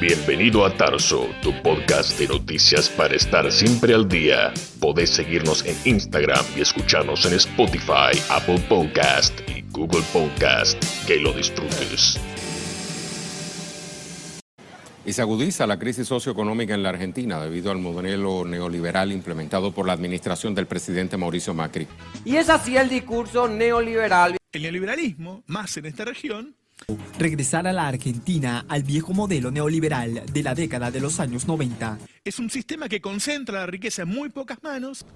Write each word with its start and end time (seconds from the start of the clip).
Bienvenido 0.00 0.66
a 0.66 0.76
Tarso, 0.76 1.28
tu 1.40 1.52
podcast 1.62 2.18
de 2.18 2.26
noticias 2.26 2.88
para 2.88 3.14
estar 3.14 3.50
siempre 3.52 3.94
al 3.94 4.08
día. 4.08 4.52
Podés 4.80 5.10
seguirnos 5.10 5.64
en 5.64 5.76
Instagram 5.84 6.44
y 6.56 6.62
escucharnos 6.62 7.24
en 7.26 7.34
Spotify, 7.34 8.10
Apple 8.28 8.58
Podcast 8.68 9.32
y 9.48 9.62
Google 9.70 10.02
Podcast. 10.12 10.82
Que 11.06 11.20
lo 11.20 11.32
disfrutes. 11.32 12.18
Y 15.06 15.12
se 15.12 15.22
agudiza 15.22 15.66
la 15.66 15.78
crisis 15.78 16.08
socioeconómica 16.08 16.74
en 16.74 16.82
la 16.82 16.88
Argentina 16.88 17.40
debido 17.40 17.70
al 17.70 17.78
modelo 17.78 18.44
neoliberal 18.44 19.12
implementado 19.12 19.70
por 19.72 19.86
la 19.86 19.92
administración 19.92 20.56
del 20.56 20.66
presidente 20.66 21.16
Mauricio 21.16 21.54
Macri. 21.54 21.86
Y 22.24 22.36
es 22.36 22.50
así 22.50 22.76
el 22.76 22.88
discurso 22.88 23.46
neoliberal. 23.46 24.36
El 24.52 24.62
neoliberalismo, 24.62 25.44
más 25.46 25.76
en 25.76 25.86
esta 25.86 26.04
región, 26.04 26.56
Regresar 27.18 27.66
a 27.66 27.72
la 27.72 27.88
Argentina 27.88 28.64
al 28.68 28.82
viejo 28.82 29.12
modelo 29.12 29.50
neoliberal 29.50 30.22
de 30.32 30.42
la 30.42 30.54
década 30.54 30.90
de 30.90 31.00
los 31.00 31.20
años 31.20 31.46
90. 31.46 31.98
es 32.24 32.38
un 32.38 32.50
sistema 32.50 32.88
que 32.88 33.00
concentra 33.00 33.60
la 33.60 33.66
riqueza 33.66 34.02
en 34.02 34.08
muy 34.08 34.28
pocas 34.30 34.62
manos. 34.62 35.06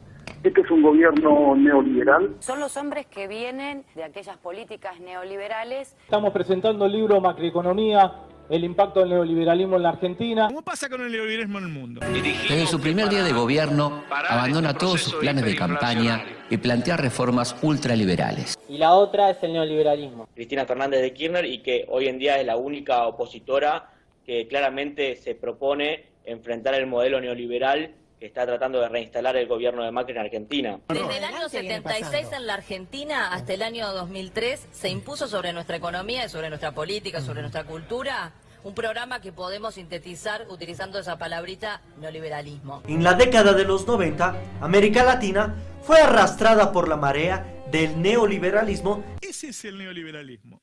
Este 0.42 0.60
es 0.60 0.70
un 0.70 0.82
gobierno 0.82 1.56
neoliberal. 1.56 2.36
Son 2.38 2.60
los 2.60 2.76
hombres 2.76 3.06
que 3.06 3.26
vienen 3.26 3.84
de 3.94 4.04
aquellas 4.04 4.36
políticas 4.36 5.00
neoliberales. 5.00 5.96
Estamos 6.04 6.32
presentando 6.32 6.86
el 6.86 6.92
libro 6.92 7.20
Macroeconomía, 7.20 8.12
el 8.48 8.64
impacto 8.64 9.00
del 9.00 9.10
neoliberalismo 9.10 9.76
en 9.76 9.82
la 9.82 9.90
Argentina. 9.90 10.46
¿Cómo 10.48 10.62
pasa 10.62 10.88
con 10.88 11.00
el 11.02 11.12
neoliberalismo 11.12 11.58
en 11.58 11.64
el 11.64 11.70
mundo? 11.70 12.00
Desde 12.00 12.66
su 12.66 12.80
primer 12.80 13.08
día 13.08 13.22
de 13.22 13.32
gobierno, 13.32 14.04
abandona 14.10 14.74
todos 14.74 15.02
sus 15.02 15.14
planes 15.14 15.44
de 15.44 15.54
campaña 15.56 16.24
y 16.50 16.56
plantea 16.56 16.96
reformas 16.96 17.56
ultraliberales. 17.62 18.56
Y 18.68 18.78
la 18.78 18.94
otra 18.94 19.30
es 19.30 19.42
el 19.42 19.52
neoliberalismo. 19.52 20.28
Cristina 20.34 20.64
Fernández 20.64 21.02
de 21.02 21.12
Kirchner 21.12 21.44
y 21.44 21.58
que 21.58 21.86
hoy 21.88 22.08
en 22.08 22.18
día 22.18 22.40
es 22.40 22.46
la 22.46 22.56
única 22.56 23.06
opositora 23.06 23.90
que 24.24 24.46
claramente 24.46 25.16
se 25.16 25.34
propone 25.34 26.06
enfrentar 26.24 26.74
el 26.74 26.86
modelo 26.86 27.20
neoliberal 27.20 27.94
que 28.18 28.26
está 28.26 28.44
tratando 28.46 28.80
de 28.80 28.88
reinstalar 28.88 29.36
el 29.36 29.46
gobierno 29.46 29.84
de 29.84 29.90
Macri 29.90 30.12
en 30.12 30.18
Argentina. 30.18 30.80
Desde 30.88 31.18
el 31.18 31.24
año 31.24 31.48
76 31.48 32.28
en 32.32 32.46
la 32.46 32.54
Argentina 32.54 33.32
hasta 33.32 33.54
el 33.54 33.62
año 33.62 33.92
2003 33.92 34.68
se 34.72 34.88
impuso 34.88 35.28
sobre 35.28 35.52
nuestra 35.52 35.76
economía 35.76 36.24
y 36.24 36.28
sobre 36.28 36.48
nuestra 36.48 36.72
política, 36.72 37.20
sobre 37.20 37.42
nuestra 37.42 37.64
cultura, 37.64 38.32
un 38.64 38.74
programa 38.74 39.20
que 39.20 39.32
podemos 39.32 39.74
sintetizar 39.74 40.46
utilizando 40.50 40.98
esa 40.98 41.16
palabrita 41.16 41.80
neoliberalismo. 42.00 42.82
En 42.88 43.04
la 43.04 43.14
década 43.14 43.52
de 43.52 43.64
los 43.64 43.86
90, 43.86 44.36
América 44.60 45.04
Latina 45.04 45.54
fue 45.82 46.00
arrastrada 46.00 46.72
por 46.72 46.88
la 46.88 46.96
marea 46.96 47.46
del 47.70 48.02
neoliberalismo. 48.02 49.04
Ese 49.20 49.48
es 49.48 49.64
el 49.64 49.78
neoliberalismo. 49.78 50.60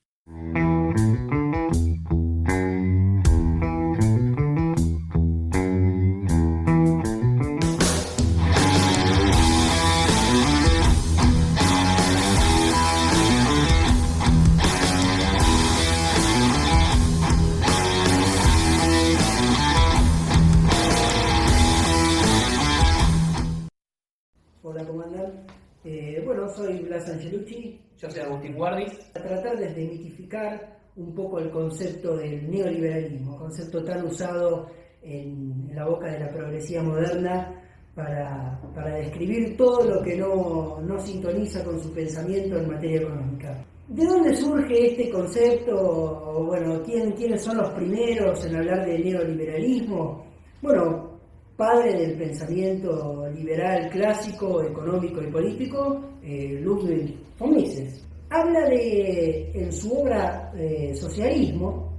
Soy 26.66 26.80
Blas 26.80 27.09
Angelucci. 27.09 27.80
Yo 27.97 28.09
soy 28.09 28.21
Agustín 28.21 28.55
Guardis. 28.55 28.94
A 29.13 29.21
tratar 29.21 29.58
de 29.58 29.67
desmitificar 29.67 30.77
un 30.95 31.13
poco 31.13 31.39
el 31.39 31.49
concepto 31.52 32.16
del 32.17 32.49
neoliberalismo, 32.49 33.38
concepto 33.38 33.83
tan 33.83 34.05
usado 34.05 34.67
en, 35.02 35.69
la 35.73 35.85
boca 35.85 36.09
de 36.09 36.19
la 36.19 36.30
progresía 36.30 36.81
moderna 36.81 37.61
para, 37.94 38.59
para 38.73 38.95
describir 38.95 39.55
todo 39.57 39.83
lo 39.83 40.02
que 40.02 40.16
no, 40.17 40.81
no 40.81 40.99
sintoniza 40.99 41.63
con 41.63 41.79
su 41.79 41.94
pensamiento 41.94 42.57
en 42.57 42.67
materia 42.67 43.01
económica. 43.01 43.66
¿De 43.88 44.06
dónde 44.06 44.35
surge 44.35 44.88
este 44.91 45.09
concepto? 45.11 45.75
O, 45.75 46.45
bueno, 46.45 46.81
¿quién, 46.84 47.11
¿quiénes 47.11 47.44
son 47.44 47.57
los 47.57 47.69
primeros 47.72 48.44
en 48.45 48.56
hablar 48.56 48.85
de 48.85 49.00
neoliberalismo? 49.00 50.25
Bueno, 50.61 51.15
padre 51.55 51.93
del 51.93 52.17
pensamiento 52.17 53.27
liberal 53.29 53.89
clásico, 53.89 54.61
económico 54.61 55.21
y 55.21 55.31
político, 55.31 56.01
eh, 56.21 56.59
Ludwig 56.61 57.16
von 57.39 57.55
Mises. 57.55 58.03
Habla 58.29 58.67
de, 58.69 59.51
en 59.53 59.71
su 59.71 59.93
obra 59.93 60.51
eh, 60.57 60.93
Socialismo, 60.95 61.93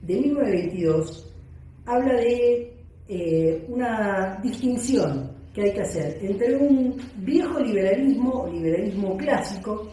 de 0.00 0.14
1922, 0.14 1.34
habla 1.84 2.14
de 2.14 2.72
eh, 3.08 3.64
una 3.68 4.38
distinción 4.42 5.32
que 5.52 5.62
hay 5.62 5.72
que 5.72 5.80
hacer 5.80 6.18
entre 6.22 6.56
un 6.56 6.96
viejo 7.16 7.58
liberalismo 7.60 8.46
liberalismo 8.48 9.16
clásico 9.16 9.88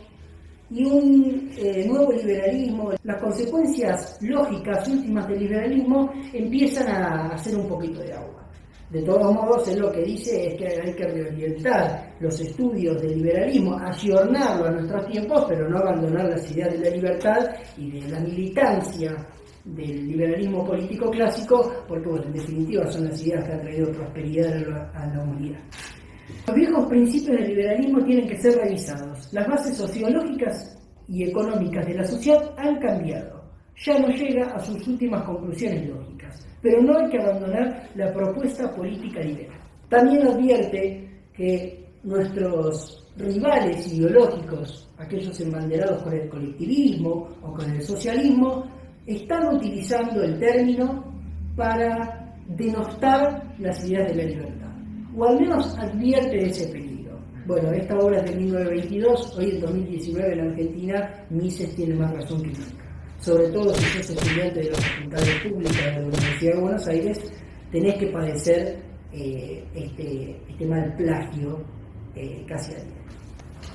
y 0.73 0.85
un 0.85 1.51
eh, 1.55 1.85
nuevo 1.87 2.11
liberalismo. 2.11 2.91
Las 3.03 3.21
consecuencias 3.21 4.17
lógicas 4.21 4.87
últimas 4.87 5.27
del 5.27 5.39
liberalismo 5.39 6.11
empiezan 6.33 6.87
a 6.89 7.27
hacer 7.33 7.55
un 7.55 7.67
poquito 7.67 8.01
de 8.01 8.13
agua. 8.13 8.43
De 8.89 9.01
todos 9.03 9.33
modos, 9.33 9.67
él 9.69 9.79
lo 9.79 9.91
que 9.91 10.03
dice 10.03 10.47
es 10.47 10.55
que 10.55 10.67
hay 10.67 10.93
que 10.93 11.07
reorientar 11.07 12.15
los 12.19 12.39
estudios 12.39 13.01
del 13.01 13.17
liberalismo, 13.17 13.75
ayornarlo 13.79 14.67
a 14.67 14.71
nuestros 14.71 15.07
tiempos, 15.07 15.45
pero 15.47 15.67
no 15.67 15.79
abandonar 15.79 16.29
las 16.29 16.51
ideas 16.51 16.71
de 16.73 16.79
la 16.79 16.95
libertad 16.95 17.39
y 17.77 17.91
de 17.91 18.07
la 18.09 18.19
militancia 18.19 19.15
del 19.65 20.07
liberalismo 20.07 20.63
político 20.63 21.09
clásico, 21.09 21.71
porque 21.87 22.09
en 22.09 22.33
definitiva 22.33 22.85
son 22.91 23.05
las 23.05 23.25
ideas 23.25 23.43
que 23.45 23.53
han 23.53 23.61
traído 23.61 23.91
prosperidad 23.91 24.53
a 24.93 25.07
la 25.07 25.23
humanidad. 25.23 25.61
Los 26.47 26.55
viejos 26.55 26.85
principios 26.87 27.37
del 27.37 27.47
liberalismo 27.49 28.03
tienen 28.03 28.27
que 28.27 28.37
ser 28.37 28.55
revisados. 28.55 29.31
Las 29.33 29.47
bases 29.47 29.77
sociológicas 29.77 30.77
y 31.07 31.23
económicas 31.23 31.85
de 31.85 31.95
la 31.95 32.03
sociedad 32.03 32.53
han 32.57 32.79
cambiado. 32.79 33.43
Ya 33.77 33.99
no 33.99 34.07
llega 34.07 34.45
a 34.53 34.59
sus 34.59 34.87
últimas 34.87 35.23
conclusiones 35.23 35.89
lógicas. 35.89 36.45
Pero 36.61 36.81
no 36.81 36.97
hay 36.97 37.09
que 37.09 37.19
abandonar 37.19 37.89
la 37.95 38.13
propuesta 38.13 38.73
política 38.73 39.19
liberal. 39.21 39.59
También 39.89 40.27
advierte 40.27 41.09
que 41.33 41.85
nuestros 42.03 43.05
rivales 43.17 43.91
ideológicos, 43.93 44.89
aquellos 44.97 45.39
embanderados 45.41 46.03
por 46.03 46.13
el 46.13 46.29
colectivismo 46.29 47.29
o 47.41 47.53
con 47.53 47.69
el 47.69 47.81
socialismo, 47.81 48.65
están 49.05 49.55
utilizando 49.55 50.23
el 50.23 50.39
término 50.39 51.03
para 51.55 52.35
denostar 52.47 53.55
las 53.59 53.83
ideas 53.87 54.07
de 54.09 54.15
la 54.15 54.23
libertad 54.23 54.62
o 55.17 55.25
al 55.25 55.39
menos 55.39 55.77
advierte 55.77 56.37
de 56.37 56.45
ese 56.47 56.67
peligro. 56.67 57.19
Bueno, 57.45 57.71
esta 57.73 57.97
obra 57.97 58.19
es 58.19 58.31
de 58.31 58.35
1922, 58.37 59.37
hoy 59.37 59.49
en 59.51 59.59
2019 59.59 60.33
en 60.33 60.39
Argentina 60.39 61.25
Mises 61.29 61.75
tiene 61.75 61.95
más 61.95 62.13
razón 62.13 62.41
que 62.41 62.47
nunca. 62.47 62.83
Sobre 63.19 63.47
todo 63.49 63.73
si 63.75 64.03
sos 64.03 64.09
estudiante 64.11 64.61
de 64.61 64.71
las 64.71 64.79
facultades 64.79 65.41
públicas 65.41 65.85
de 65.85 65.91
la 65.91 66.07
Universidad 66.07 66.53
de 66.53 66.61
Buenos 66.61 66.87
Aires, 66.87 67.33
tenés 67.71 67.95
que 67.95 68.07
padecer 68.07 68.79
eh, 69.11 69.63
este, 69.75 70.41
este 70.49 70.65
mal 70.65 70.95
plagio 70.95 71.61
eh, 72.15 72.43
casi 72.47 72.73
a 72.73 72.75
diario. 72.75 72.93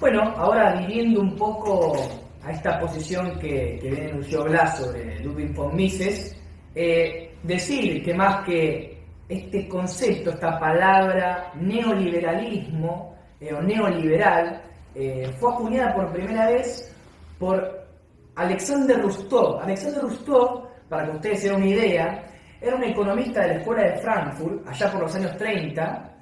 Bueno, 0.01 0.23
ahora 0.37 0.75
viviendo 0.81 1.21
un 1.21 1.37
poco 1.37 1.97
a 2.43 2.51
esta 2.53 2.79
posición 2.81 3.39
que, 3.39 3.79
que 3.83 3.91
denunció 3.91 4.45
Blas 4.45 4.79
sobre 4.79 5.19
Ludwig 5.21 5.55
von 5.55 5.75
Mises, 5.75 6.37
eh, 6.75 7.31
decir 7.43 8.03
que 8.03 8.15
más 8.15 8.45
que 8.47 8.98
este 9.29 9.69
concepto, 9.69 10.31
esta 10.31 10.59
palabra 10.59 11.53
neoliberalismo 11.55 13.15
eh, 13.41 13.53
o 13.53 13.61
neoliberal, 13.61 14.63
eh, 14.95 15.31
fue 15.39 15.53
acuñada 15.53 15.95
por 15.95 16.13
primera 16.13 16.47
vez 16.47 16.95
por 17.39 17.87
Alexander 18.35 19.01
Rustov. 19.03 19.61
Alexander 19.61 20.03
Rustov, 20.03 20.69
para 20.89 21.05
que 21.07 21.17
ustedes 21.17 21.41
se 21.41 21.49
den 21.49 21.57
una 21.57 21.67
idea, 21.67 22.25
era 22.61 22.77
un 22.77 22.85
economista 22.85 23.43
de 23.43 23.49
la 23.49 23.55
Escuela 23.55 23.83
de 23.83 23.99
Frankfurt, 23.99 24.67
allá 24.67 24.91
por 24.91 25.03
los 25.03 25.15
años 25.15 25.37
30, 25.37 26.13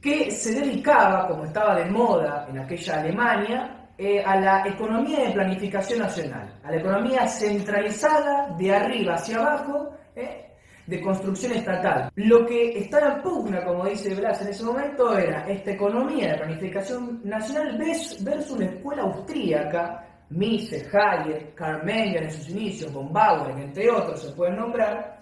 que 0.00 0.30
se 0.30 0.54
dedicaba, 0.54 1.28
como 1.28 1.44
estaba 1.44 1.76
de 1.76 1.84
moda 1.86 2.46
en 2.48 2.58
aquella 2.58 3.00
Alemania, 3.00 3.78
eh, 3.96 4.22
a 4.24 4.40
la 4.40 4.66
economía 4.66 5.24
de 5.24 5.30
planificación 5.30 5.98
nacional, 6.00 6.52
a 6.62 6.70
la 6.70 6.76
economía 6.76 7.26
centralizada 7.26 8.54
de 8.56 8.74
arriba 8.74 9.14
hacia 9.14 9.38
abajo, 9.38 9.90
eh, 10.14 10.47
de 10.88 11.02
construcción 11.02 11.52
estatal. 11.52 12.10
Lo 12.16 12.46
que 12.46 12.78
estaba 12.78 13.16
en 13.16 13.22
pugna, 13.22 13.62
como 13.62 13.84
dice 13.84 14.14
Blas 14.14 14.40
en 14.40 14.48
ese 14.48 14.64
momento, 14.64 15.16
era 15.18 15.46
esta 15.46 15.72
economía 15.72 16.32
de 16.32 16.38
planificación 16.38 17.20
nacional 17.24 17.76
versus 17.76 18.58
la 18.58 18.64
escuela 18.64 19.02
austríaca, 19.02 20.06
Mises, 20.30 20.88
Hayek, 20.92 21.54
Karl 21.54 21.84
Menger 21.84 22.22
en 22.22 22.30
sus 22.30 22.48
inicios, 22.48 22.90
von 22.90 23.12
Bauer, 23.12 23.58
entre 23.58 23.90
otros 23.90 24.22
se 24.22 24.32
pueden 24.32 24.56
nombrar, 24.56 25.18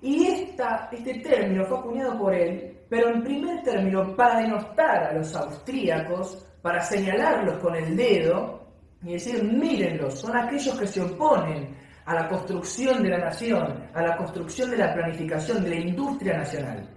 y 0.00 0.26
esta, 0.26 0.88
este 0.90 1.14
término 1.20 1.64
fue 1.64 1.78
acuñado 1.78 2.18
por 2.18 2.34
él, 2.34 2.76
pero 2.88 3.08
en 3.10 3.22
primer 3.22 3.62
término 3.62 4.16
para 4.16 4.40
denostar 4.40 5.04
a 5.04 5.12
los 5.12 5.32
austríacos, 5.36 6.44
para 6.60 6.80
señalarlos 6.80 7.58
con 7.58 7.76
el 7.76 7.96
dedo 7.96 8.66
y 9.04 9.12
decir, 9.12 9.44
mírenlos, 9.44 10.18
son 10.18 10.36
aquellos 10.36 10.76
que 10.76 10.88
se 10.88 11.00
oponen 11.02 11.76
a 12.04 12.14
la 12.14 12.28
construcción 12.28 13.02
de 13.02 13.10
la 13.10 13.18
nación, 13.18 13.88
a 13.94 14.02
la 14.02 14.16
construcción 14.16 14.70
de 14.70 14.78
la 14.78 14.94
planificación 14.94 15.62
de 15.62 15.70
la 15.70 15.76
industria 15.76 16.38
nacional. 16.38 16.88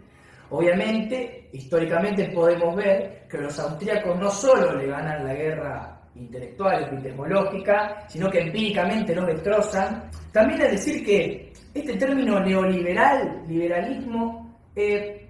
Obviamente, 0.49 1.49
históricamente 1.53 2.29
podemos 2.29 2.75
ver 2.75 3.27
que 3.29 3.37
los 3.37 3.57
austríacos 3.59 4.19
no 4.19 4.29
solo 4.29 4.75
le 4.75 4.87
ganan 4.87 5.25
la 5.25 5.33
guerra 5.33 6.01
intelectual, 6.15 6.83
epistemológica, 6.83 8.05
sino 8.07 8.29
que 8.29 8.41
empíricamente 8.41 9.13
lo 9.15 9.25
destrozan. 9.25 10.09
También 10.31 10.61
es 10.61 10.71
decir 10.71 11.05
que 11.05 11.51
este 11.73 11.95
término 11.97 12.39
neoliberal, 12.39 13.43
liberalismo, 13.47 14.57
eh, 14.75 15.27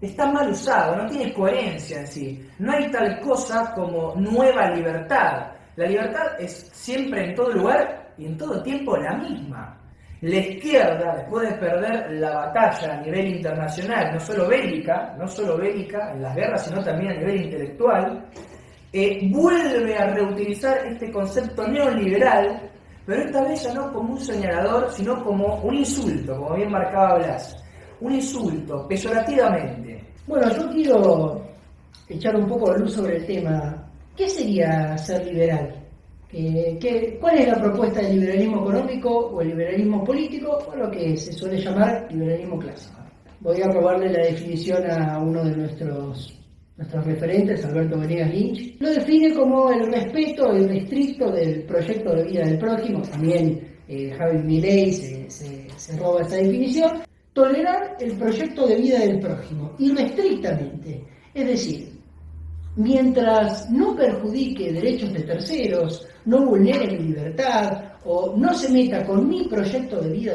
está 0.00 0.30
mal 0.30 0.50
usado, 0.50 0.96
no 0.96 1.08
tiene 1.08 1.32
coherencia 1.32 2.00
en 2.00 2.06
sí. 2.06 2.48
No 2.58 2.72
hay 2.72 2.90
tal 2.90 3.20
cosa 3.20 3.72
como 3.74 4.14
nueva 4.16 4.70
libertad. 4.70 5.52
La 5.76 5.86
libertad 5.86 6.40
es 6.40 6.70
siempre 6.72 7.24
en 7.24 7.34
todo 7.34 7.50
lugar 7.50 8.03
y 8.18 8.26
en 8.26 8.36
todo 8.36 8.62
tiempo 8.62 8.96
la 8.96 9.16
misma. 9.16 9.78
La 10.20 10.36
izquierda, 10.36 11.16
después 11.16 11.50
de 11.50 11.56
perder 11.56 12.12
la 12.12 12.34
batalla 12.34 12.94
a 12.94 13.00
nivel 13.02 13.36
internacional, 13.36 14.14
no 14.14 14.20
solo 14.20 14.48
bélica, 14.48 15.14
no 15.18 15.28
solo 15.28 15.58
bélica 15.58 16.12
en 16.12 16.22
las 16.22 16.34
guerras, 16.34 16.64
sino 16.64 16.82
también 16.82 17.12
a 17.12 17.14
nivel 17.16 17.42
intelectual, 17.42 18.24
eh, 18.90 19.28
vuelve 19.30 19.98
a 19.98 20.06
reutilizar 20.14 20.86
este 20.86 21.10
concepto 21.10 21.68
neoliberal, 21.68 22.70
pero 23.04 23.22
esta 23.22 23.42
vez 23.42 23.64
ya 23.64 23.74
no 23.74 23.92
como 23.92 24.14
un 24.14 24.20
señalador, 24.20 24.90
sino 24.92 25.22
como 25.22 25.56
un 25.56 25.74
insulto, 25.74 26.38
como 26.38 26.54
bien 26.54 26.70
marcaba 26.70 27.18
Blas. 27.18 27.56
Un 28.00 28.14
insulto, 28.14 28.88
peyorativamente. 28.88 30.02
Bueno, 30.26 30.48
yo 30.56 30.70
quiero 30.70 31.42
echar 32.08 32.34
un 32.36 32.46
poco 32.48 32.72
de 32.72 32.78
luz 32.78 32.94
sobre 32.94 33.16
el 33.16 33.26
tema. 33.26 33.84
¿Qué 34.16 34.28
sería 34.28 34.96
ser 34.96 35.26
liberal? 35.26 35.83
¿Qué, 36.34 37.16
cuál 37.20 37.38
es 37.38 37.46
la 37.46 37.60
propuesta 37.60 38.00
del 38.00 38.18
liberalismo 38.18 38.62
económico 38.62 39.08
o 39.08 39.40
el 39.40 39.48
liberalismo 39.50 40.02
político 40.02 40.58
o 40.66 40.74
lo 40.74 40.90
que 40.90 41.16
se 41.16 41.32
suele 41.32 41.60
llamar 41.60 42.08
liberalismo 42.10 42.58
clásico? 42.58 42.98
Voy 43.38 43.62
a 43.62 43.68
robarle 43.68 44.10
la 44.10 44.24
definición 44.24 44.90
a 44.90 45.18
uno 45.20 45.44
de 45.44 45.54
nuestros, 45.54 46.36
nuestros 46.76 47.06
referentes, 47.06 47.64
Alberto 47.64 48.00
Venegas 48.00 48.30
Lynch. 48.32 48.80
Lo 48.80 48.90
define 48.90 49.32
como 49.32 49.70
el 49.70 49.86
respeto 49.92 50.56
irrestricto 50.56 51.30
del 51.30 51.62
proyecto 51.62 52.16
de 52.16 52.24
vida 52.24 52.42
del 52.42 52.58
prójimo. 52.58 53.02
También 53.02 53.76
eh, 53.86 54.10
Javi 54.18 54.38
Milei 54.38 54.92
se, 54.92 55.30
se 55.30 55.96
roba 55.96 56.22
esa 56.22 56.34
definición. 56.34 57.02
Tolerar 57.32 57.96
el 58.00 58.16
proyecto 58.16 58.66
de 58.66 58.74
vida 58.74 58.98
del 58.98 59.20
prójimo 59.20 59.76
irrestrictamente. 59.78 61.04
Es 61.32 61.46
decir, 61.46 61.92
mientras 62.74 63.70
no 63.70 63.94
perjudique 63.94 64.72
derechos 64.72 65.12
de 65.12 65.22
terceros, 65.22 66.08
no 66.26 66.46
vulnere 66.46 66.86
mi 66.98 67.08
libertad 67.08 67.92
o 68.04 68.36
no 68.36 68.52
se 68.54 68.72
meta 68.72 69.04
con 69.06 69.28
mi 69.28 69.46
proyecto 69.48 70.00
de 70.00 70.10
vida 70.10 70.34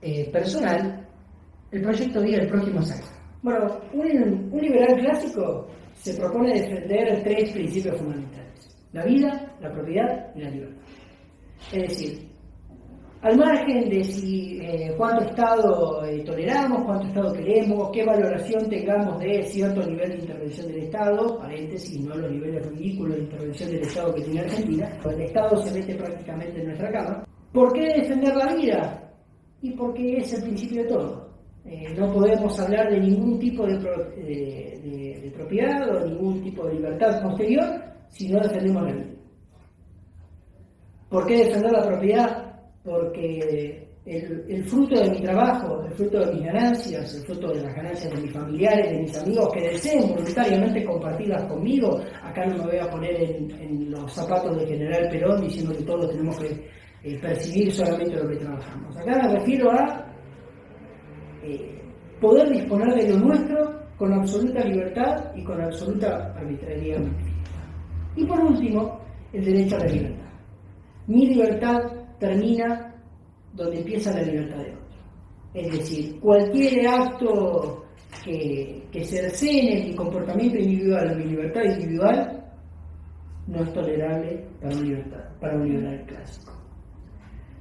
eh, 0.00 0.30
personal, 0.30 1.06
el 1.70 1.82
proyecto 1.82 2.20
de 2.20 2.26
vida 2.26 2.38
del 2.38 2.48
prójimo 2.48 2.80
es 2.80 3.02
Bueno, 3.42 3.80
un, 3.92 4.48
un 4.52 4.60
liberal 4.60 4.96
clásico 5.00 5.66
se 5.94 6.14
propone 6.14 6.60
defender 6.60 7.22
tres 7.22 7.52
principios 7.52 7.98
fundamentales, 7.98 8.76
la 8.92 9.04
vida, 9.04 9.56
la 9.60 9.72
propiedad 9.72 10.34
y 10.34 10.42
la 10.42 10.50
libertad. 10.50 10.82
Es 11.72 11.88
decir, 11.88 12.33
al 13.24 13.38
margen 13.38 13.88
de 13.88 14.04
si 14.04 14.58
eh, 14.60 14.92
cuánto 14.98 15.24
Estado 15.24 16.04
eh, 16.04 16.22
toleramos, 16.24 16.84
cuánto 16.84 17.06
Estado 17.06 17.32
queremos, 17.32 17.90
qué 17.90 18.04
valoración 18.04 18.68
tengamos 18.68 19.18
de 19.18 19.42
cierto 19.44 19.80
nivel 19.80 20.10
de 20.10 20.18
intervención 20.18 20.66
del 20.66 20.82
Estado, 20.82 21.38
paréntesis, 21.38 22.04
no 22.04 22.14
los 22.16 22.30
niveles 22.30 22.66
ridículos 22.68 23.16
de 23.16 23.22
intervención 23.22 23.70
del 23.70 23.80
Estado 23.80 24.14
que 24.14 24.22
tiene 24.24 24.40
Argentina, 24.40 24.98
el 25.06 25.22
Estado 25.22 25.56
se 25.56 25.72
mete 25.72 25.94
prácticamente 25.94 26.60
en 26.60 26.66
nuestra 26.66 26.92
cama. 26.92 27.24
¿Por 27.50 27.72
qué 27.72 27.94
defender 27.98 28.36
la 28.36 28.54
vida? 28.54 29.10
Y 29.62 29.70
porque 29.70 30.18
es 30.18 30.34
el 30.34 30.42
principio 30.42 30.82
de 30.82 30.88
todo. 30.90 31.30
Eh, 31.64 31.94
no 31.96 32.12
podemos 32.12 32.60
hablar 32.60 32.90
de 32.90 33.00
ningún 33.00 33.38
tipo 33.38 33.66
de, 33.66 33.78
de 33.78 35.32
propiedad 35.34 35.96
o 35.96 36.06
ningún 36.06 36.42
tipo 36.42 36.66
de 36.66 36.74
libertad 36.74 37.22
posterior 37.22 37.64
si 38.10 38.28
no 38.28 38.38
defendemos 38.40 38.82
la 38.82 38.92
vida. 38.92 39.06
¿Por 41.08 41.26
qué 41.26 41.38
defender 41.38 41.72
la 41.72 41.86
propiedad? 41.86 42.43
Porque 42.84 43.88
el, 44.04 44.64
fruto 44.64 45.00
de 45.00 45.10
mi 45.10 45.22
trabajo, 45.22 45.82
el 45.86 45.94
fruto 45.94 46.20
de 46.20 46.34
mis 46.34 46.44
ganancias, 46.44 47.14
el 47.14 47.24
fruto 47.24 47.48
de 47.48 47.62
las 47.62 47.74
ganancias 47.74 48.12
de 48.12 48.20
mis 48.20 48.32
familiares, 48.32 48.90
de 48.90 48.98
mis 49.00 49.18
amigos 49.18 49.48
que 49.54 49.60
deseen 49.70 50.08
voluntariamente 50.10 50.84
compartirlas 50.84 51.44
conmigo, 51.44 51.98
acá 52.22 52.44
no 52.44 52.58
me 52.58 52.70
voy 52.70 52.78
a 52.78 52.90
poner 52.90 53.22
en, 53.22 53.90
los 53.90 54.12
zapatos 54.12 54.58
de 54.58 54.66
General 54.66 55.08
Perón 55.10 55.40
diciendo 55.40 55.72
que 55.74 55.84
todos 55.84 56.10
tenemos 56.10 56.38
que 56.38 56.68
eh, 57.04 57.18
percibir 57.20 57.72
solamente 57.72 58.16
lo 58.16 58.28
que 58.28 58.36
trabajamos. 58.36 58.96
Acá 58.98 59.22
me 59.22 59.38
refiero 59.38 59.70
a 59.70 60.06
eh, 61.42 61.82
poder 62.20 62.50
disponer 62.50 62.94
de 62.94 63.08
lo 63.08 63.18
nuestro 63.18 63.84
con 63.96 64.12
absoluta 64.12 64.62
libertad 64.64 65.32
y 65.34 65.42
con 65.42 65.58
absoluta 65.62 66.34
arbitrariedad. 66.36 67.02
Y 68.16 68.26
por 68.26 68.38
último, 68.40 69.00
el 69.32 69.44
derecho 69.44 69.76
a 69.76 69.78
la 69.80 69.86
libertad. 69.86 70.24
Mi 71.06 71.26
libertad 71.26 72.03
termina 72.18 72.94
donde 73.52 73.78
empieza 73.78 74.12
la 74.12 74.22
libertad 74.22 74.58
de 74.58 74.72
otro. 74.72 74.84
Es 75.54 75.78
decir, 75.78 76.20
cualquier 76.20 76.88
acto 76.88 77.84
que, 78.24 78.86
que 78.90 79.04
cercene 79.04 79.84
mi 79.86 79.94
comportamiento 79.94 80.58
individual 80.58 81.12
o 81.12 81.16
mi 81.16 81.24
libertad 81.24 81.62
individual 81.62 82.44
no 83.46 83.62
es 83.62 83.72
tolerable 83.72 84.46
para 84.60 84.74
un, 84.74 84.88
libertad, 84.88 85.24
para 85.40 85.56
un 85.56 85.68
liberal 85.68 86.04
clásico. 86.06 86.52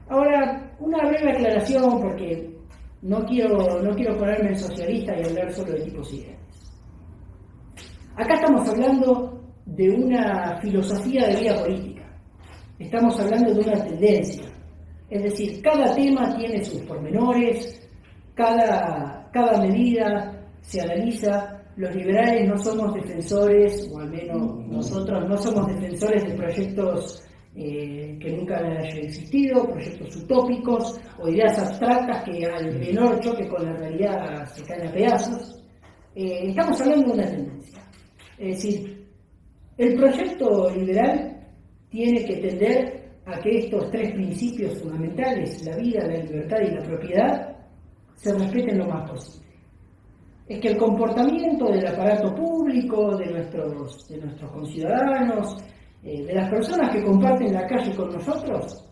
Ahora, 0.09 0.75
una 0.79 1.09
breve 1.09 1.31
aclaración 1.31 2.01
porque 2.01 2.53
no 3.01 3.23
quiero, 3.25 3.81
no 3.81 3.95
quiero 3.95 4.17
ponerme 4.17 4.50
en 4.50 4.57
socialista 4.57 5.13
y 5.17 5.25
hablar 5.25 5.51
solo 5.51 5.73
de 5.73 5.81
tipos 5.81 6.13
ideales. 6.13 6.39
Acá 8.15 8.35
estamos 8.35 8.69
hablando 8.69 9.41
de 9.65 9.89
una 9.89 10.59
filosofía 10.61 11.27
de 11.27 11.41
vida 11.41 11.55
política. 11.63 11.93
Estamos 12.80 13.20
hablando 13.20 13.54
de 13.54 13.60
una 13.60 13.84
tendencia. 13.84 14.44
Es 15.10 15.24
decir, 15.24 15.62
cada 15.62 15.94
tema 15.96 16.36
tiene 16.36 16.64
sus 16.64 16.81
pormenores, 16.81 17.88
cada, 18.34 19.30
cada 19.31 19.62
medida 19.62 20.48
se 20.62 20.81
analiza. 20.81 21.60
Los 21.75 21.96
liberales 21.96 22.48
no 22.48 22.58
somos 22.58 22.94
defensores, 22.94 23.90
o 23.92 24.00
al 24.00 24.10
menos 24.10 24.68
nosotros 24.68 25.28
no 25.28 25.38
somos 25.38 25.68
defensores 25.68 26.24
de 26.24 26.36
proyectos 26.36 27.24
eh, 27.56 28.18
que 28.20 28.31
nunca 28.31 28.58
hayan 28.58 28.98
existido, 28.98 29.68
proyectos 29.68 30.16
utópicos 30.16 31.00
o 31.20 31.30
ideas 31.30 31.58
abstractas 31.60 32.24
que 32.24 32.46
al 32.46 32.80
menor 32.80 33.20
choque 33.20 33.48
con 33.48 33.65
la 33.65 33.74
realidad 33.74 34.46
se 34.46 34.63
caen 34.63 34.88
a 34.88 34.92
pedazos. 34.92 35.63
Eh, 36.15 36.50
estamos 36.50 36.80
hablando 36.82 37.08
de 37.08 37.13
una 37.13 37.30
tendencia. 37.30 37.84
Es 38.38 38.56
decir, 38.56 39.08
el 39.77 39.96
proyecto 39.96 40.70
liberal 40.72 41.33
tiene 41.93 42.25
que 42.25 42.38
tender 42.38 43.03
a 43.27 43.39
que 43.39 43.59
estos 43.59 43.91
tres 43.91 44.13
principios 44.13 44.81
fundamentales, 44.81 45.63
la 45.63 45.77
vida, 45.77 46.07
la 46.07 46.23
libertad 46.23 46.57
y 46.59 46.71
la 46.71 46.81
propiedad, 46.81 47.55
se 48.15 48.33
respeten 48.33 48.79
lo 48.79 48.88
más 48.88 49.12
posible. 49.12 49.47
Es 50.47 50.59
que 50.59 50.69
el 50.69 50.77
comportamiento 50.77 51.67
del 51.71 51.85
aparato 51.85 52.33
público, 52.33 53.15
de 53.15 53.27
nuestros, 53.27 54.07
de 54.09 54.17
nuestros 54.17 54.51
conciudadanos, 54.51 55.55
eh, 56.03 56.25
de 56.25 56.33
las 56.33 56.50
personas 56.50 56.91
que 56.91 57.03
comparten 57.03 57.53
la 57.53 57.67
calle 57.67 57.95
con 57.95 58.09
nosotros, 58.09 58.89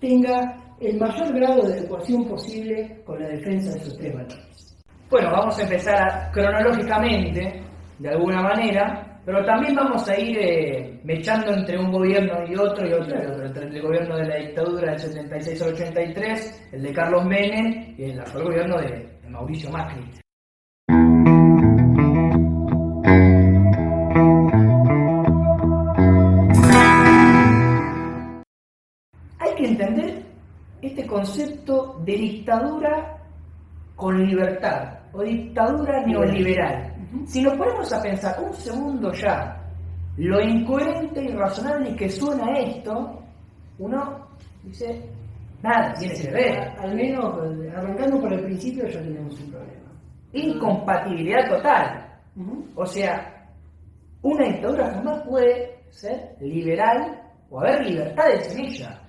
tenga 0.00 0.76
el 0.80 1.00
mayor 1.00 1.34
grado 1.34 1.66
de 1.66 1.74
adecuación 1.74 2.28
posible 2.28 3.02
con 3.04 3.20
la 3.20 3.28
defensa 3.28 3.72
de 3.72 3.78
esos 3.80 3.98
tres 3.98 4.14
valores. 4.14 4.76
Bueno, 5.10 5.32
vamos 5.32 5.58
a 5.58 5.62
empezar 5.64 6.30
cronológicamente, 6.32 7.60
de 7.98 8.08
alguna 8.08 8.40
manera, 8.40 9.05
pero 9.26 9.44
también 9.44 9.74
vamos 9.74 10.08
a 10.08 10.16
ir 10.16 10.38
eh, 10.38 11.00
mechando 11.02 11.52
entre 11.52 11.76
un 11.76 11.90
gobierno 11.90 12.46
y 12.46 12.54
otro 12.54 12.86
y 12.86 12.92
otro 12.92 13.12
y 13.20 13.26
otro. 13.26 13.44
Entre 13.44 13.64
el 13.66 13.82
gobierno 13.82 14.16
de 14.18 14.24
la 14.24 14.36
dictadura 14.36 14.92
del 14.92 15.00
76 15.00 15.62
al 15.62 15.72
83, 15.72 16.68
el 16.70 16.82
de 16.82 16.92
Carlos 16.92 17.24
Menem 17.24 17.94
y 17.98 18.04
el 18.04 18.20
actual 18.20 18.44
gobierno 18.44 18.78
de, 18.78 19.18
Mauricio 19.28 19.68
Macri. 19.70 20.00
Hay 29.40 29.54
que 29.56 29.66
entender 29.66 30.22
este 30.80 31.04
concepto 31.04 32.00
de 32.04 32.12
dictadura 32.12 33.18
con 33.96 34.24
libertad 34.24 35.00
o 35.12 35.22
dictadura 35.22 36.06
neoliberal. 36.06 36.95
Si 37.26 37.42
nos 37.42 37.56
ponemos 37.56 37.92
a 37.92 38.02
pensar 38.02 38.40
un 38.42 38.54
segundo 38.54 39.12
ya 39.12 39.62
lo 40.16 40.40
incoherente 40.40 41.22
y 41.24 41.28
razonable 41.28 41.94
que 41.94 42.08
suena 42.08 42.58
esto, 42.58 43.22
uno 43.78 44.26
dice, 44.62 45.02
nada, 45.62 45.92
tiene 45.94 46.14
que 46.14 46.30
ver. 46.30 46.58
Al 46.78 46.94
menos 46.94 47.24
arrancando 47.74 48.20
por 48.20 48.32
el 48.32 48.44
principio 48.44 48.86
ya 48.86 49.00
tenemos 49.00 49.38
un 49.40 49.50
problema. 49.50 49.92
Incompatibilidad 50.32 51.48
total. 51.48 52.06
O 52.74 52.86
sea, 52.86 53.46
una 54.22 54.46
dictadura 54.46 54.90
jamás 54.94 55.22
puede 55.26 55.84
ser 55.90 56.36
liberal 56.40 57.22
o 57.50 57.60
haber 57.60 57.86
libertades 57.86 58.54
en 58.54 58.64
ella. 58.64 59.00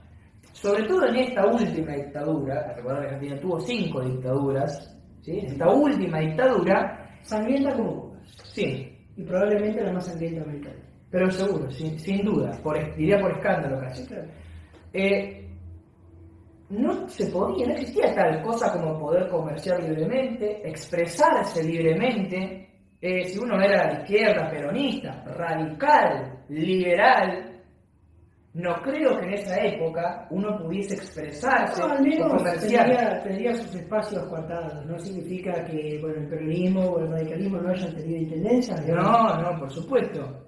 sobre 0.54 0.84
todo 0.88 1.06
en 1.08 1.18
esta 1.18 1.46
última 1.46 1.94
dictadura, 1.94 2.74
recordar 2.76 3.02
que 3.02 3.06
Argentina 3.14 3.40
tuvo 3.40 3.60
cinco 3.60 4.02
dictaduras, 4.02 4.98
¿sí? 5.22 5.40
esta 5.46 5.70
última 5.70 6.20
dictadura... 6.20 7.07
Sangrienta 7.28 7.76
como 7.76 8.16
Sí. 8.54 8.94
Y 9.16 9.24
probablemente 9.24 9.84
la 9.84 9.94
más 9.94 10.06
sangrienta 10.06 10.44
americana. 10.44 10.76
Pero 11.12 11.32
seguro, 11.32 11.70
sin, 11.72 12.00
sin 12.00 12.24
duda, 12.24 12.52
por, 12.64 12.96
diría 12.96 13.20
por 13.20 13.32
escándalo 13.32 13.80
casi. 13.80 14.06
Eh, 14.94 15.48
no 16.70 17.08
se 17.08 17.28
podía, 17.28 17.68
no 17.68 17.74
existía 17.74 18.14
tal 18.14 18.42
cosa 18.42 18.72
como 18.74 19.00
poder 19.00 19.28
comerciar 19.30 19.82
libremente, 19.84 20.68
expresarse 20.68 21.64
libremente. 21.64 22.70
Eh, 23.00 23.26
si 23.26 23.38
uno 23.38 23.62
era 23.62 23.88
de 23.88 24.02
izquierda, 24.02 24.50
peronista, 24.50 25.24
radical, 25.26 26.44
liberal, 26.50 27.57
no 28.58 28.74
creo 28.82 29.20
que 29.20 29.28
en 29.28 29.34
esa 29.34 29.56
época 29.64 30.28
uno 30.32 30.58
pudiese 30.58 30.96
expresarse 30.96 31.80
no, 31.80 31.90
al 31.90 32.02
menos. 32.02 32.44
Tendría, 32.44 33.22
tendría, 33.22 33.54
sus 33.54 33.76
espacios 33.76 34.24
coartados. 34.24 34.84
No 34.84 34.98
significa 34.98 35.64
que 35.66 36.00
bueno, 36.02 36.22
el 36.22 36.28
peronismo 36.28 36.82
o 36.82 37.00
el 37.00 37.12
radicalismo 37.12 37.58
no 37.60 37.70
hayan 37.70 37.96
tenido 37.96 38.18
intendencia. 38.18 38.76
No, 38.88 39.38
no, 39.38 39.60
por 39.60 39.72
supuesto. 39.72 40.44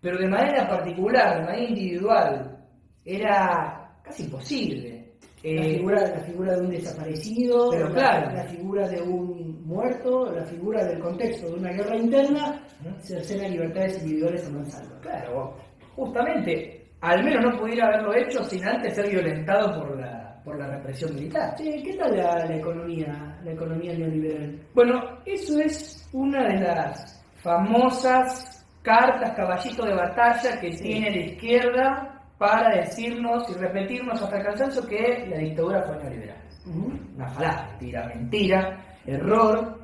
Pero 0.00 0.18
de 0.18 0.28
manera 0.28 0.68
particular, 0.68 1.40
de 1.40 1.44
manera 1.44 1.68
individual, 1.68 2.64
era 3.04 3.92
casi 4.04 4.22
imposible. 4.22 5.14
La, 5.42 5.50
eh, 5.50 5.74
figura, 5.74 6.00
la 6.00 6.20
figura 6.20 6.54
de 6.54 6.60
un 6.60 6.70
desaparecido, 6.70 7.70
pero 7.72 7.88
la, 7.88 7.94
claro. 7.94 8.36
la 8.36 8.44
figura 8.44 8.88
de 8.88 9.02
un 9.02 9.66
muerto, 9.66 10.30
la 10.32 10.44
figura 10.44 10.84
del 10.84 11.00
contexto 11.00 11.48
de 11.48 11.54
una 11.54 11.72
guerra 11.72 11.96
interna, 11.96 12.64
cercena 13.00 13.48
libertades 13.48 14.00
individuales 14.04 14.46
a 14.46 14.50
mansalva. 14.50 15.00
Claro, 15.00 15.56
justamente, 15.96 16.81
al 17.02 17.24
menos 17.24 17.44
no 17.44 17.58
pudiera 17.58 17.88
haberlo 17.88 18.14
hecho 18.14 18.44
sin 18.44 18.64
antes 18.64 18.94
ser 18.94 19.10
violentado 19.10 19.76
por 19.78 20.00
la, 20.00 20.40
por 20.44 20.56
la 20.56 20.68
represión 20.68 21.14
militar. 21.14 21.52
Sí, 21.58 21.82
¿Qué 21.84 21.94
tal 21.94 22.16
la, 22.16 22.46
la, 22.46 22.56
economía, 22.56 23.38
la 23.42 23.52
economía 23.52 23.92
neoliberal? 23.92 24.60
Bueno, 24.72 25.00
eso 25.26 25.58
es 25.58 26.08
una 26.12 26.44
de 26.44 26.60
las 26.60 27.20
famosas 27.42 28.64
cartas 28.82 29.32
caballito 29.32 29.84
de 29.84 29.94
batalla 29.94 30.60
que 30.60 30.72
sí. 30.72 30.84
tiene 30.84 31.10
la 31.10 31.24
izquierda 31.26 32.22
para 32.38 32.76
decirnos 32.76 33.50
y 33.50 33.58
repetirnos 33.58 34.22
hasta 34.22 34.38
el 34.38 34.44
cansancio 34.44 34.86
que 34.86 35.26
la 35.28 35.38
dictadura 35.38 35.82
fue 35.82 35.96
neoliberal. 35.96 36.38
Uh 36.66 36.70
-huh. 36.70 37.16
Una 37.16 37.66
mentira, 37.68 38.06
mentira, 38.06 38.84
error, 39.06 39.80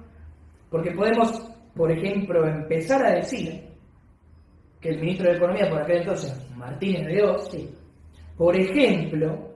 porque 0.70 0.92
podemos, 0.92 1.52
por 1.74 1.90
ejemplo, 1.90 2.46
empezar 2.46 3.04
a 3.04 3.10
decir 3.14 3.68
que 4.80 4.90
el 4.90 5.00
ministro 5.00 5.30
de 5.30 5.36
Economía 5.36 5.68
por 5.68 5.82
aquel 5.82 5.98
entonces, 5.98 6.50
Martínez 6.56 7.06
de 7.06 7.14
Dios, 7.14 7.48
sí, 7.50 7.70
por 8.36 8.56
ejemplo, 8.56 9.48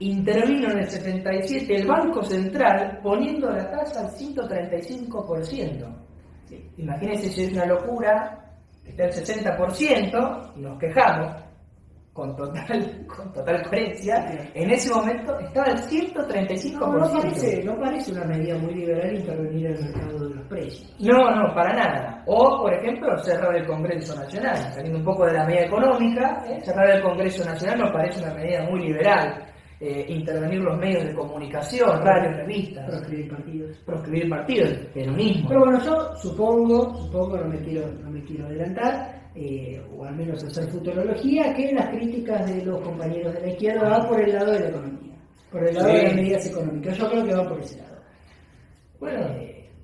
intervino 0.00 0.70
en 0.72 0.78
el 0.78 0.88
77 0.88 1.76
el 1.76 1.86
Banco 1.86 2.22
Central 2.24 2.98
poniendo 3.02 3.50
la 3.50 3.70
tasa 3.70 4.00
al 4.00 4.10
135%. 4.10 5.96
Sí. 6.48 6.70
Imagínense 6.78 7.28
si 7.30 7.44
es 7.44 7.52
una 7.52 7.66
locura, 7.66 8.50
está 8.84 9.04
el 9.04 9.12
60% 9.12 10.52
y 10.56 10.60
nos 10.60 10.78
quejamos 10.78 11.36
con 12.12 12.34
total, 12.34 13.06
con 13.16 13.32
total 13.32 13.62
coherencia, 13.62 14.50
en 14.54 14.70
ese 14.70 14.92
momento 14.92 15.38
estaba 15.38 15.68
el 15.68 15.78
135%. 15.78 16.78
No, 16.78 16.98
no, 16.98 17.12
parece, 17.12 17.62
no 17.62 17.78
parece 17.78 18.12
una 18.12 18.24
medida 18.24 18.58
muy 18.58 18.74
liberal 18.74 19.14
intervenir 19.14 19.66
en 19.66 19.76
el 19.76 19.84
mercado 19.84 20.18
precios. 20.50 20.94
No, 20.98 21.30
no, 21.30 21.54
para 21.54 21.72
nada. 21.72 22.22
O, 22.26 22.60
por 22.60 22.74
ejemplo, 22.74 23.16
cerrar 23.18 23.56
el 23.56 23.66
Congreso 23.66 24.14
Nacional, 24.14 24.56
saliendo 24.74 24.98
un 24.98 25.04
poco 25.04 25.24
de 25.26 25.32
la 25.32 25.46
medida 25.46 25.64
económica, 25.64 26.44
¿eh? 26.46 26.60
cerrar 26.62 26.90
el 26.90 27.02
Congreso 27.02 27.44
Nacional 27.44 27.78
nos 27.78 27.92
parece 27.92 28.22
una 28.22 28.34
medida 28.34 28.62
muy 28.64 28.80
liberal. 28.80 29.46
Eh, 29.82 30.04
intervenir 30.10 30.60
los 30.60 30.76
medios 30.76 31.04
de 31.06 31.14
comunicación, 31.14 32.02
radios, 32.02 32.36
revistas. 32.36 32.86
Proscribir 32.86 33.30
partidos. 33.30 33.76
Proscribir 33.86 34.28
partidos, 34.28 34.72
peronismo. 34.92 35.48
Pero 35.48 35.60
bueno, 35.60 35.80
yo 35.82 36.16
supongo, 36.16 36.94
supongo, 36.96 37.38
no 37.38 37.48
me 37.48 37.58
quiero, 37.60 37.90
no 38.02 38.10
me 38.10 38.22
quiero 38.24 38.44
adelantar, 38.44 39.22
eh, 39.34 39.80
o 39.96 40.04
al 40.04 40.14
menos 40.16 40.44
hacer 40.44 40.68
futurología, 40.70 41.54
que 41.54 41.72
las 41.72 41.88
críticas 41.88 42.46
de 42.46 42.62
los 42.62 42.78
compañeros 42.82 43.32
de 43.32 43.40
la 43.40 43.48
izquierda 43.48 43.88
van 43.88 44.06
por 44.06 44.20
el 44.20 44.34
lado 44.34 44.52
de 44.52 44.60
la 44.60 44.68
economía, 44.68 45.16
por 45.50 45.66
el 45.66 45.74
lado 45.74 45.88
sí. 45.88 45.96
de 45.96 46.02
las 46.02 46.14
medidas 46.14 46.46
económicas. 46.46 46.98
Yo 46.98 47.10
creo 47.10 47.24
que 47.24 47.34
van 47.34 47.48
por 47.48 47.60
ese 47.60 47.78
lado. 47.78 47.89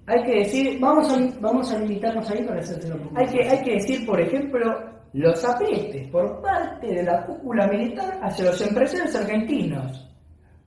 Hay 0.07 0.23
que 0.23 0.39
decir, 0.39 0.79
vamos 0.79 1.11
a, 1.11 1.41
vamos 1.41 1.73
a 1.73 1.79
limitarnos 1.79 2.31
ahí 2.31 2.45
para 2.45 2.61
hacérselo 2.61 2.95
un 2.95 3.19
hay 3.19 3.27
que, 3.27 3.49
hay 3.49 3.65
que 3.65 3.73
decir, 3.73 4.07
por 4.07 4.21
ejemplo, 4.21 4.79
los 5.13 5.45
aprietes 5.45 6.09
por 6.11 6.41
parte 6.41 6.87
de 6.87 7.03
la 7.03 7.27
cúpula 7.27 7.67
militar 7.67 8.19
hacia 8.23 8.47
los 8.47 8.61
empresarios 8.61 9.15
argentinos. 9.17 10.09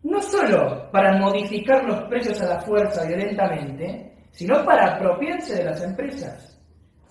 No 0.03 0.21
solo 0.21 0.89
para 0.91 1.17
modificar 1.17 1.85
los 1.85 2.01
precios 2.09 2.41
a 2.41 2.49
la 2.49 2.59
fuerza 2.61 3.05
violentamente, 3.05 4.13
sino 4.31 4.63
para 4.65 4.95
apropiarse 4.95 5.55
de 5.55 5.63
las 5.63 5.81
empresas. 5.83 6.59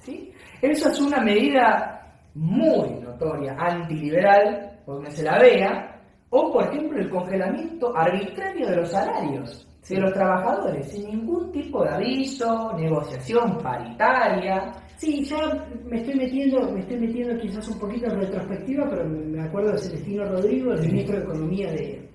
¿sí? 0.01 0.31
Eso 0.61 0.91
es 0.91 1.01
una 1.01 1.21
medida 1.21 1.95
muy 2.35 2.91
notoria, 3.01 3.57
antiliberal, 3.59 4.81
por 4.85 4.97
donde 4.97 5.11
se 5.13 5.23
la 5.23 5.39
vea, 5.39 6.01
o 6.31 6.53
por 6.53 6.65
ejemplo 6.65 6.99
el 6.99 7.09
congelamiento 7.09 7.97
arbitrario 7.97 8.69
de 8.69 8.77
los 8.77 8.91
salarios 8.91 9.68
de 9.89 10.01
los 10.01 10.13
trabajadores, 10.13 10.89
sin 10.89 11.07
ningún 11.07 11.51
tipo 11.51 11.83
de 11.83 11.91
aviso, 11.91 12.73
negociación 12.77 13.59
paritaria. 13.63 14.73
Sí, 14.97 15.25
ya 15.25 15.67
me 15.85 15.99
estoy 15.99 16.15
metiendo, 16.15 16.71
me 16.73 16.81
estoy 16.81 16.99
metiendo 16.99 17.41
quizás 17.41 17.69
un 17.69 17.79
poquito 17.79 18.07
en 18.07 18.21
retrospectiva, 18.21 18.87
pero 18.91 19.09
me 19.09 19.43
acuerdo 19.43 19.73
de 19.73 19.79
Celestino 19.79 20.25
Rodrigo, 20.25 20.73
el 20.73 20.81
ministro 20.81 21.17
de 21.17 21.23
Economía 21.23 21.71
de, 21.73 22.11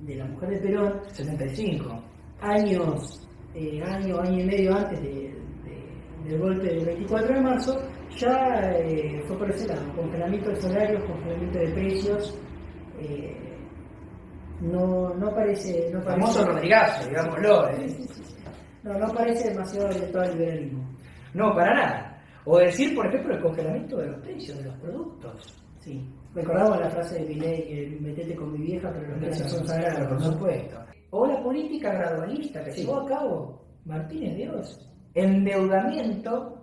de 0.00 0.14
la 0.16 0.26
mujer 0.26 0.50
de 0.50 0.58
Perón. 0.58 1.00
75. 1.08 2.02
Años, 2.40 3.26
eh, 3.54 3.82
año, 3.82 4.20
año 4.20 4.40
y 4.40 4.44
medio 4.44 4.74
antes 4.74 5.00
de, 5.00 5.34
del 6.28 6.38
golpe 6.38 6.66
del 6.66 6.84
24 6.84 7.34
de 7.34 7.40
marzo, 7.40 7.80
ya 8.16 8.70
eh, 8.78 9.22
fue 9.26 9.38
por 9.38 9.50
ese 9.50 9.66
lado, 9.66 9.92
congelamiento 9.96 10.50
de 10.50 10.56
salarios, 10.56 11.04
congelamiento 11.04 11.58
de 11.58 11.68
precios. 11.72 12.38
Eh, 13.00 13.53
no, 14.60 15.14
no 15.14 15.34
parece. 15.34 15.90
No 15.92 16.00
parece 16.00 16.20
Famoso 16.20 16.46
Rodrigazo, 16.46 17.08
digámoslo. 17.08 17.68
Sí, 17.76 18.06
no, 18.82 18.98
no 18.98 19.08
parece 19.14 19.50
demasiado 19.50 19.86
orientado 19.88 20.24
al 20.24 20.38
liberalismo. 20.38 20.84
No, 21.32 21.54
para 21.54 21.74
nada. 21.74 22.22
O 22.44 22.58
decir, 22.58 22.94
por 22.94 23.06
ejemplo, 23.06 23.34
el 23.34 23.42
congelamiento 23.42 23.96
de 23.96 24.06
los 24.08 24.20
precios 24.20 24.58
de 24.58 24.64
los 24.64 24.76
productos. 24.76 25.64
Sí. 25.80 26.06
Recordamos 26.34 26.80
la 26.80 26.90
frase 26.90 27.20
de 27.20 27.28
Milei 27.28 27.66
que 27.66 27.98
metete 28.00 28.34
con 28.34 28.52
mi 28.52 28.66
vieja, 28.66 28.90
pero 28.92 29.08
los 29.08 29.18
precios 29.18 29.52
son 29.52 29.66
sagrados, 29.66 30.08
por 30.08 30.22
supuesto. 30.22 30.78
O 31.10 31.26
la 31.26 31.42
política 31.42 31.92
gradualista 31.92 32.62
que 32.64 32.72
sí. 32.72 32.80
llevó 32.82 33.00
a 33.00 33.06
cabo 33.06 33.64
Martínez 33.84 34.36
Dios. 34.36 34.90
Endeudamiento, 35.14 36.53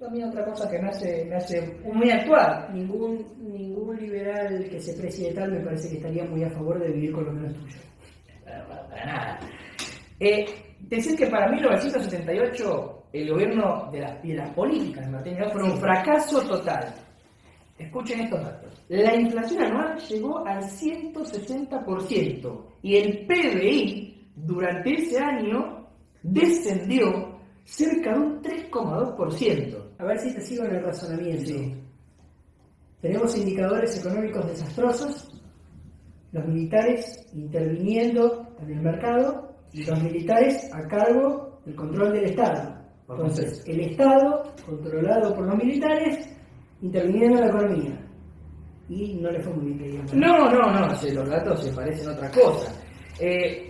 también 0.00 0.28
otra 0.28 0.44
cosa 0.46 0.68
que 0.68 0.78
me 0.78 0.88
hace, 0.88 1.24
me 1.26 1.36
hace 1.36 1.60
muy 1.84 2.10
actual. 2.10 2.70
Ningún, 2.72 3.24
ningún 3.38 3.96
liberal 3.98 4.66
que 4.68 4.80
se 4.80 4.94
precie 4.94 5.32
tal 5.34 5.52
me 5.52 5.60
parece 5.60 5.90
que 5.90 5.98
estaría 5.98 6.24
muy 6.24 6.42
a 6.42 6.50
favor 6.50 6.80
de 6.80 6.90
vivir 6.90 7.12
con 7.12 7.26
lo 7.26 7.32
menos 7.32 7.54
tuyo. 7.54 7.78
Para, 8.44 8.88
nada. 9.04 9.38
Eh, 10.18 10.46
decir 10.80 11.16
que 11.16 11.26
para 11.26 11.52
1978 11.52 13.04
el 13.12 13.30
gobierno 13.30 13.90
de, 13.92 14.00
la, 14.00 14.18
de 14.22 14.34
las 14.34 14.50
políticas 14.50 15.04
de 15.04 15.12
Martínez 15.12 15.38
Dios 15.38 15.52
fue 15.52 15.62
un 15.64 15.76
fracaso 15.78 16.40
total. 16.42 16.94
Escuchen 17.78 18.20
estos 18.20 18.42
datos. 18.42 18.82
La 18.88 19.14
inflación 19.14 19.62
anual 19.64 19.98
llegó 19.98 20.46
al 20.46 20.62
160% 20.62 22.64
y 22.82 22.96
el 22.96 23.26
PBI 23.26 24.30
durante 24.34 24.94
ese 24.94 25.18
año 25.18 25.86
descendió 26.22 27.38
cerca 27.64 28.12
de 28.12 28.18
un 28.18 28.42
3,2%. 28.42 29.89
A 30.00 30.04
ver 30.04 30.18
si 30.18 30.34
te 30.34 30.40
sigo 30.40 30.64
en 30.64 30.76
el 30.76 30.82
razonamiento. 30.82 31.44
Sí. 31.44 31.74
Tenemos 33.02 33.36
indicadores 33.36 33.98
económicos 33.98 34.46
desastrosos, 34.46 35.28
los 36.32 36.46
militares 36.46 37.26
interviniendo 37.34 38.48
en 38.60 38.70
el 38.70 38.80
mercado 38.80 39.54
y 39.72 39.84
los 39.84 40.02
militares 40.02 40.70
a 40.72 40.88
cargo 40.88 41.60
del 41.66 41.74
control 41.74 42.12
del 42.12 42.24
Estado. 42.24 42.80
Entonces, 43.10 43.62
el 43.66 43.80
Estado, 43.80 44.54
controlado 44.64 45.34
por 45.34 45.46
los 45.46 45.56
militares, 45.56 46.30
interviniendo 46.80 47.38
en 47.38 47.44
la 47.44 47.48
economía. 47.48 48.06
Y 48.88 49.14
no 49.16 49.30
le 49.30 49.40
fue 49.40 49.52
muy 49.52 49.72
bien, 49.72 49.90
digamos. 49.90 50.14
No, 50.14 50.50
no, 50.50 50.72
no, 50.72 50.88
los 50.88 51.28
datos 51.28 51.62
se 51.62 51.72
parecen 51.74 52.08
a 52.08 52.12
otra 52.12 52.30
cosa. 52.30 52.72
Eh, 53.20 53.68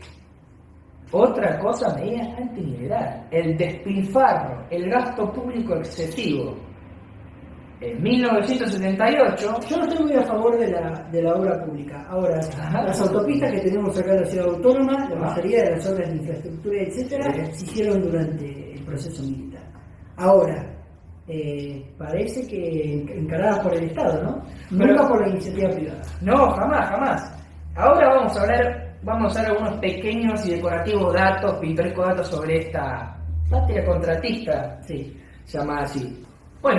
otra 1.12 1.58
cosa 1.58 1.94
medida 1.94 2.22
antiliberal, 2.36 3.26
el 3.30 3.56
despilfarro, 3.56 4.64
el 4.70 4.88
gasto 4.88 5.32
público 5.32 5.74
excesivo. 5.76 6.56
En 7.80 8.02
1978... 8.02 9.60
Yo 9.68 9.76
no 9.78 9.84
estoy 9.84 10.04
muy 10.04 10.16
a 10.16 10.22
favor 10.24 10.58
de 10.58 10.70
la, 10.70 11.08
de 11.10 11.22
la 11.22 11.34
obra 11.34 11.64
pública. 11.64 12.04
Ahora, 12.10 12.38
Ajá. 12.38 12.82
las 12.82 13.00
autopistas 13.00 13.50
que 13.52 13.60
tenemos 13.60 13.98
acá 13.98 14.12
en 14.12 14.20
la 14.20 14.26
ciudad 14.26 14.48
autónoma, 14.48 15.08
la 15.08 15.16
mayoría 15.16 15.62
de 15.62 15.70
las 15.70 15.90
obras 15.90 16.10
de 16.10 16.16
infraestructura, 16.16 16.82
etcétera, 16.82 17.44
sí. 17.46 17.52
se 17.54 17.64
hicieron 17.64 18.02
durante 18.02 18.72
el 18.74 18.84
proceso 18.84 19.22
militar. 19.22 19.62
Ahora, 20.18 20.70
eh, 21.26 21.82
parece 21.96 22.46
que 22.46 23.04
encaradas 23.14 23.60
por 23.60 23.74
el 23.74 23.84
Estado, 23.84 24.22
¿no? 24.24 24.42
Pero, 24.68 24.86
Nunca 24.86 25.08
por 25.08 25.20
la 25.22 25.28
iniciativa 25.28 25.70
privada. 25.70 26.02
No, 26.20 26.50
jamás, 26.50 26.90
jamás. 26.90 27.32
ahora 27.76 28.08
vamos 28.08 28.36
a 28.36 28.42
hablar, 28.42 28.89
vamos 29.02 29.36
a 29.36 29.42
dar 29.42 29.52
algunos 29.52 29.78
pequeños 29.78 30.44
y 30.46 30.50
decorativos 30.50 31.12
datos, 31.14 31.58
pintorescos 31.58 32.06
datos 32.06 32.28
sobre 32.28 32.58
esta 32.58 33.16
patria 33.48 33.84
contratista, 33.84 34.80
sí, 34.82 35.16
llamada 35.46 35.82
así. 35.82 36.24